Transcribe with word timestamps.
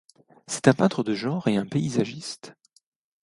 C'est 0.47 0.67
un 0.67 0.73
peintre 0.73 1.03
de 1.03 1.13
genre 1.13 1.47
et 1.47 1.57
un 1.57 1.67
paysagiste. 1.67 2.55